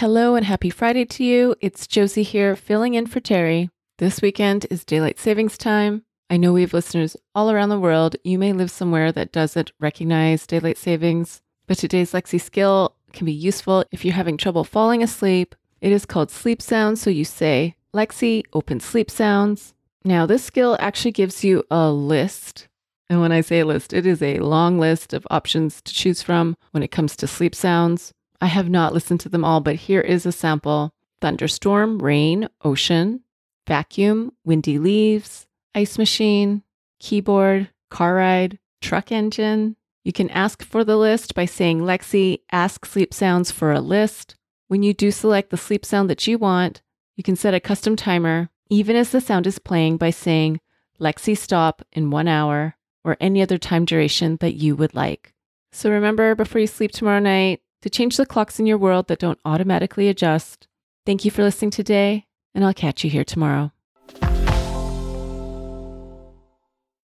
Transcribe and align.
Hello 0.00 0.34
and 0.34 0.44
happy 0.44 0.68
Friday 0.68 1.06
to 1.06 1.24
you. 1.24 1.54
It's 1.62 1.86
Josie 1.86 2.22
here, 2.22 2.54
filling 2.54 2.92
in 2.92 3.06
for 3.06 3.18
Terry. 3.18 3.70
This 3.96 4.20
weekend 4.20 4.66
is 4.68 4.84
daylight 4.84 5.18
savings 5.18 5.56
time. 5.56 6.02
I 6.28 6.36
know 6.36 6.52
we 6.52 6.60
have 6.60 6.74
listeners 6.74 7.16
all 7.34 7.50
around 7.50 7.70
the 7.70 7.80
world. 7.80 8.14
You 8.22 8.38
may 8.38 8.52
live 8.52 8.70
somewhere 8.70 9.10
that 9.12 9.32
doesn't 9.32 9.72
recognize 9.80 10.46
daylight 10.46 10.76
savings, 10.76 11.40
but 11.66 11.78
today's 11.78 12.12
Alexa 12.12 12.40
skill 12.40 12.94
can 13.14 13.24
be 13.24 13.32
useful 13.32 13.86
if 13.90 14.04
you're 14.04 14.12
having 14.12 14.36
trouble 14.36 14.64
falling 14.64 15.02
asleep. 15.02 15.54
It 15.80 15.92
is 15.92 16.04
called 16.04 16.30
sleep 16.30 16.60
sounds. 16.60 17.00
So 17.00 17.08
you 17.08 17.24
say, 17.24 17.74
Alexa, 17.94 18.42
open 18.52 18.80
sleep 18.80 19.10
sounds. 19.10 19.72
Now, 20.04 20.26
this 20.26 20.44
skill 20.44 20.76
actually 20.78 21.12
gives 21.12 21.42
you 21.42 21.64
a 21.70 21.90
list. 21.90 22.68
And 23.08 23.22
when 23.22 23.32
I 23.32 23.40
say 23.40 23.62
list, 23.62 23.94
it 23.94 24.04
is 24.04 24.20
a 24.20 24.40
long 24.40 24.78
list 24.78 25.14
of 25.14 25.26
options 25.30 25.80
to 25.80 25.94
choose 25.94 26.20
from 26.20 26.54
when 26.72 26.82
it 26.82 26.90
comes 26.90 27.16
to 27.16 27.26
sleep 27.26 27.54
sounds. 27.54 28.12
I 28.40 28.46
have 28.46 28.68
not 28.68 28.92
listened 28.92 29.20
to 29.20 29.28
them 29.28 29.44
all, 29.44 29.60
but 29.60 29.76
here 29.76 30.00
is 30.00 30.26
a 30.26 30.32
sample 30.32 30.92
thunderstorm, 31.20 31.98
rain, 31.98 32.48
ocean, 32.62 33.20
vacuum, 33.66 34.32
windy 34.44 34.78
leaves, 34.78 35.46
ice 35.74 35.98
machine, 35.98 36.62
keyboard, 37.00 37.70
car 37.90 38.16
ride, 38.16 38.58
truck 38.80 39.10
engine. 39.10 39.76
You 40.04 40.12
can 40.12 40.30
ask 40.30 40.62
for 40.62 40.84
the 40.84 40.96
list 40.96 41.34
by 41.34 41.46
saying, 41.46 41.80
Alexa, 41.80 42.38
ask 42.52 42.84
sleep 42.84 43.12
sounds 43.12 43.50
for 43.50 43.72
a 43.72 43.80
list. 43.80 44.36
When 44.68 44.82
you 44.82 44.94
do 44.94 45.10
select 45.10 45.50
the 45.50 45.56
sleep 45.56 45.84
sound 45.84 46.10
that 46.10 46.26
you 46.26 46.38
want, 46.38 46.82
you 47.16 47.24
can 47.24 47.36
set 47.36 47.54
a 47.54 47.60
custom 47.60 47.96
timer, 47.96 48.50
even 48.68 48.94
as 48.94 49.10
the 49.10 49.20
sound 49.20 49.46
is 49.46 49.58
playing, 49.58 49.96
by 49.96 50.10
saying, 50.10 50.60
Alexa, 51.00 51.36
stop 51.36 51.82
in 51.92 52.10
one 52.10 52.28
hour 52.28 52.76
or 53.04 53.16
any 53.20 53.42
other 53.42 53.58
time 53.58 53.84
duration 53.84 54.36
that 54.40 54.54
you 54.54 54.76
would 54.76 54.94
like. 54.94 55.32
So 55.72 55.90
remember 55.90 56.34
before 56.34 56.60
you 56.60 56.66
sleep 56.66 56.90
tomorrow 56.90 57.20
night, 57.20 57.60
to 57.82 57.90
change 57.90 58.16
the 58.16 58.26
clocks 58.26 58.58
in 58.58 58.66
your 58.66 58.78
world 58.78 59.08
that 59.08 59.18
don't 59.18 59.38
automatically 59.44 60.08
adjust. 60.08 60.68
Thank 61.04 61.24
you 61.24 61.30
for 61.30 61.42
listening 61.42 61.70
today, 61.70 62.26
and 62.54 62.64
I'll 62.64 62.74
catch 62.74 63.04
you 63.04 63.10
here 63.10 63.24
tomorrow. 63.24 63.72